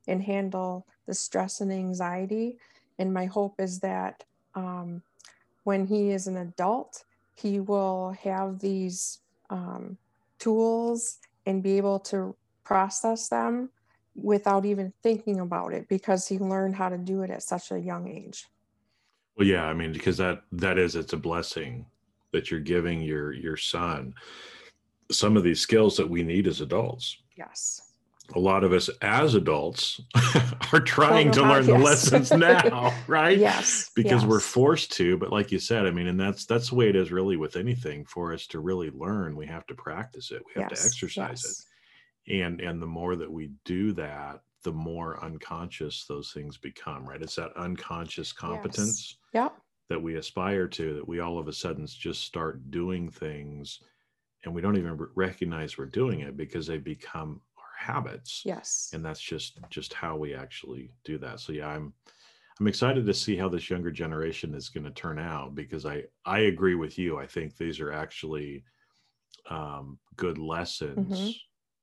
[0.06, 2.58] and handle the stress and anxiety.
[2.98, 4.24] And my hope is that
[4.54, 5.02] um,
[5.64, 9.18] when he is an adult, he will have these
[9.50, 9.98] um,
[10.38, 12.34] tools and be able to
[12.64, 13.70] process them
[14.14, 17.78] without even thinking about it because he learned how to do it at such a
[17.78, 18.46] young age.
[19.36, 21.84] well yeah i mean because that that is it's a blessing
[22.30, 24.14] that you're giving your your son
[25.10, 27.93] some of these skills that we need as adults Yes.
[28.34, 30.00] A lot of us as adults
[30.72, 31.82] are trying to learn the yes.
[31.84, 33.36] lessons now right?
[33.36, 33.90] Yes.
[33.94, 36.88] because we're forced to but like you said i mean and that's that's the way
[36.88, 39.36] it is really with anything for us to really learn.
[39.36, 40.42] We have to practice it.
[40.46, 41.66] We have to exercise
[42.26, 42.34] it.
[42.42, 47.20] and and the more that we do that the more unconscious those things become right?
[47.20, 49.54] It's that unconscious competence Yep.
[49.90, 53.80] that we aspire to that we all of a sudden just start doing things
[54.44, 57.40] and we don't even recognize we're doing it because they become
[57.84, 58.92] habits Yes.
[58.92, 61.94] and that's just just how we actually do that so yeah i'm
[62.60, 66.04] i'm excited to see how this younger generation is going to turn out because i
[66.26, 68.64] i agree with you i think these are actually
[69.50, 71.40] um, good lessons Mhm.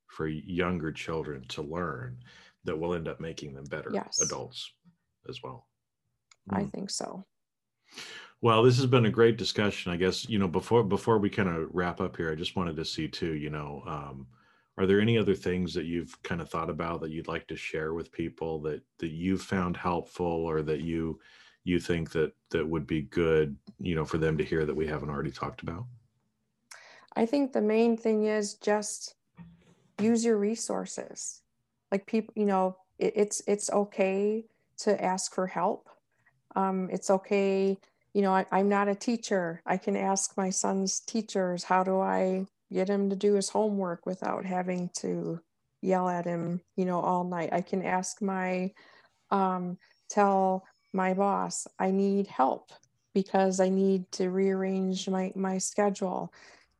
[0.08, 2.20] for younger children to learn
[2.64, 4.18] that will end up making them better Yes.
[4.20, 4.72] adults
[5.28, 5.68] as well
[6.50, 6.72] I Mm.
[6.72, 7.26] think so.
[8.40, 9.92] well, this has been a great discussion.
[9.92, 12.76] I guess you know before before we kind of wrap up here, I just wanted
[12.76, 13.34] to see too.
[13.34, 14.26] You know, um,
[14.78, 17.56] are there any other things that you've kind of thought about that you'd like to
[17.56, 21.20] share with people that that you found helpful or that you
[21.64, 24.86] you think that that would be good, you know, for them to hear that we
[24.86, 25.84] haven't already talked about?
[27.14, 29.14] I think the main thing is just
[30.00, 31.42] use your resources.
[31.90, 34.44] Like people, you know, it, it's it's okay
[34.78, 35.88] to ask for help.
[36.56, 37.78] Um, it's okay,
[38.12, 39.62] you know, I, I'm not a teacher.
[39.64, 44.06] I can ask my son's teachers, how do I get him to do his homework
[44.06, 45.40] without having to
[45.80, 47.50] yell at him, you know, all night.
[47.52, 48.72] I can ask my
[49.30, 52.70] um, tell my boss I need help
[53.14, 56.32] because I need to rearrange my my schedule.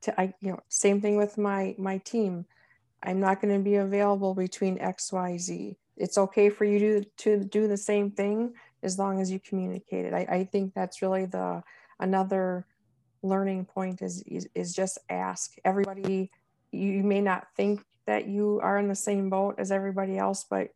[0.03, 2.47] To I you know same thing with my my team.
[3.03, 7.69] I'm not going to be available between XYZ it's okay for you to to do
[7.69, 10.13] the same thing as long as you communicate it.
[10.13, 11.63] I, I think that's really the
[12.01, 12.67] another
[13.23, 16.31] learning point is, is is just ask everybody
[16.73, 20.73] you may not think that you are in the same boat as everybody else but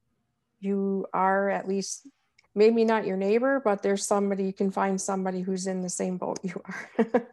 [0.61, 2.07] you are at least
[2.55, 6.17] maybe not your neighbor but there's somebody you can find somebody who's in the same
[6.17, 7.31] boat you are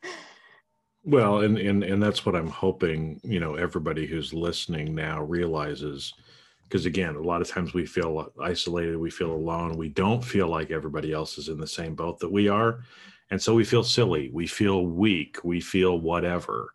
[1.05, 6.13] Well, and and and that's what I'm hoping, you know, everybody who's listening now realizes
[6.63, 10.47] because again, a lot of times we feel isolated, we feel alone, we don't feel
[10.47, 12.79] like everybody else is in the same boat that we are.
[13.31, 16.73] And so we feel silly, we feel weak, we feel whatever,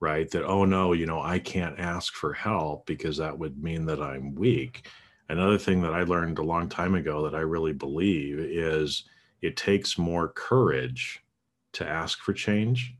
[0.00, 0.30] right?
[0.30, 4.02] That oh no, you know, I can't ask for help because that would mean that
[4.02, 4.88] I'm weak.
[5.28, 9.04] Another thing that I learned a long time ago that I really believe is
[9.42, 11.22] it takes more courage
[11.72, 12.96] to ask for change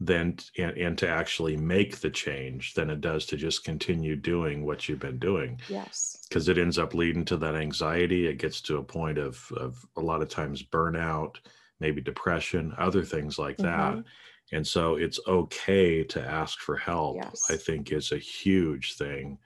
[0.00, 4.64] than and, and to actually make the change than it does to just continue doing
[4.64, 6.18] what you've been doing Yes.
[6.28, 9.86] because it ends up leading to that anxiety it gets to a point of of
[9.96, 11.36] a lot of times burnout
[11.80, 14.04] maybe depression other things like that Mhm.
[14.52, 17.50] and so it's okay to ask for help Yes.
[17.50, 19.38] i think is a huge thing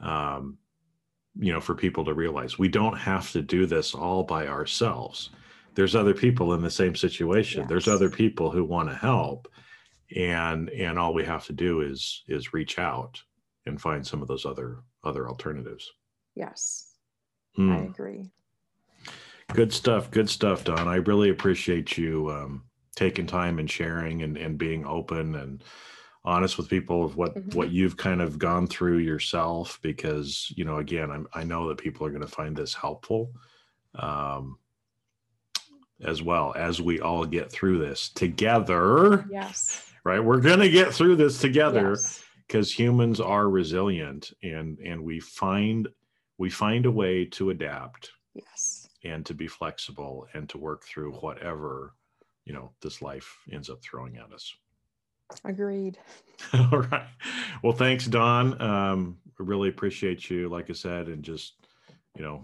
[0.00, 0.58] um
[1.38, 5.30] you know for people to realize we don't have to do this all by ourselves
[5.74, 9.48] there's other people in the same situation there's other people who want to help
[10.16, 13.22] and and all we have to do is is reach out
[13.66, 15.92] and find some of those other other alternatives
[16.34, 16.94] Yes.
[17.56, 17.72] Hmm.
[17.72, 18.30] I agree.
[19.54, 20.10] Good stuff.
[20.10, 20.86] Good stuff, Don.
[20.88, 22.64] I really appreciate you um,
[22.96, 25.64] taking time and sharing and, and being open and
[26.24, 27.54] honest with people of what Mhm.
[27.54, 29.78] what you've kind of gone through yourself.
[29.82, 33.32] Because you know, again, I'm, I know that people are going to find this helpful,
[33.94, 34.58] um,
[36.02, 39.24] as well as we all get through this together.
[39.30, 39.90] Yes.
[40.04, 40.22] Right?
[40.22, 42.22] We're going to get through this together Yes.
[42.46, 45.88] because humans are resilient and and we find
[46.36, 48.77] we find a way to adapt Yes.
[49.04, 51.94] And to be flexible and to work through whatever
[52.44, 54.54] you know this life ends up throwing at us.
[55.44, 55.98] Agreed.
[56.54, 57.08] all right.
[57.62, 58.60] Well thanks don.
[58.60, 61.66] Um really appreciate you like i said and just
[62.16, 62.42] you know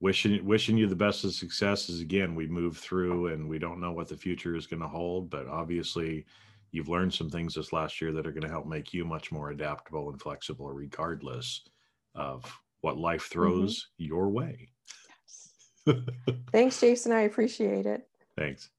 [0.00, 3.92] wishing wishing you the best of successes again we move through and we don't know
[3.92, 6.26] what the future is going to hold but obviously
[6.72, 9.30] you've learned some things this last year that are going to help make you much
[9.30, 11.62] more adaptable and flexible regardless
[12.14, 12.44] of
[12.80, 14.68] what life throws your way
[16.52, 17.12] Thanks, Jason.
[17.12, 18.06] I appreciate it.
[18.36, 18.70] thanks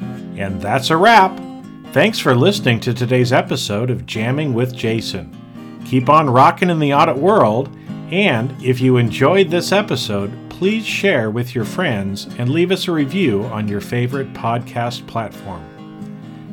[0.00, 1.38] And that's a wrap.
[1.92, 5.36] Thanks for listening to today's episode of Jamming with Jason.
[5.86, 7.68] Keep on rocking in the audit world,
[8.10, 12.92] and if you enjoyed this episode, please share with your friends and leave us a
[12.92, 15.62] review on your favorite podcast platform.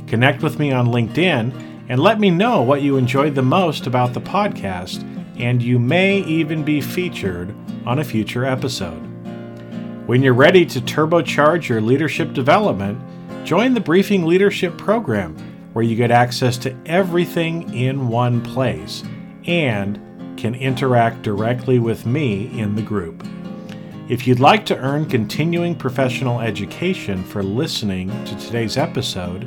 [0.07, 1.53] Connect with me on LinkedIn
[1.89, 5.03] and let me know what you enjoyed the most about the podcast,
[5.39, 9.05] and you may even be featured on a future episode.
[10.05, 12.99] When you're ready to turbocharge your leadership development,
[13.45, 15.37] join the Briefing Leadership Program,
[15.73, 19.03] where you get access to everything in one place
[19.45, 19.99] and
[20.37, 23.25] can interact directly with me in the group.
[24.09, 29.43] If you'd like to earn continuing professional education for listening to today's episode,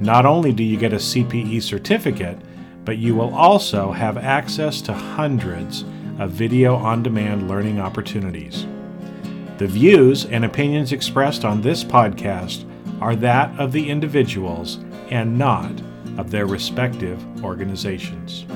[0.00, 2.38] Not only do you get a CPE certificate,
[2.84, 5.84] but you will also have access to hundreds
[6.18, 8.66] of video on demand learning opportunities.
[9.58, 14.78] The views and opinions expressed on this podcast are that of the individuals
[15.10, 15.72] and not
[16.18, 18.46] of their respective organizations.